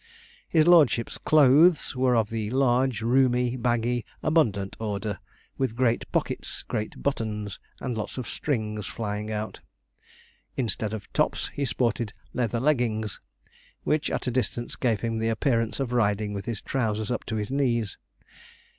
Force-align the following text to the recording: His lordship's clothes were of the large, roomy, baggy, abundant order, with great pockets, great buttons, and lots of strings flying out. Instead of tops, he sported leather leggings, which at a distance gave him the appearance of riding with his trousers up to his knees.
His 0.49 0.65
lordship's 0.65 1.19
clothes 1.19 1.95
were 1.95 2.15
of 2.15 2.31
the 2.31 2.49
large, 2.49 3.03
roomy, 3.03 3.55
baggy, 3.55 4.03
abundant 4.23 4.75
order, 4.79 5.19
with 5.59 5.75
great 5.75 6.11
pockets, 6.11 6.63
great 6.67 7.03
buttons, 7.03 7.59
and 7.79 7.95
lots 7.95 8.17
of 8.17 8.27
strings 8.27 8.87
flying 8.87 9.29
out. 9.29 9.59
Instead 10.57 10.95
of 10.95 11.13
tops, 11.13 11.49
he 11.49 11.65
sported 11.65 12.13
leather 12.33 12.59
leggings, 12.59 13.21
which 13.83 14.09
at 14.09 14.25
a 14.25 14.31
distance 14.31 14.75
gave 14.75 15.01
him 15.01 15.17
the 15.17 15.29
appearance 15.29 15.79
of 15.79 15.91
riding 15.93 16.33
with 16.33 16.45
his 16.45 16.63
trousers 16.63 17.11
up 17.11 17.23
to 17.27 17.35
his 17.35 17.51
knees. 17.51 17.99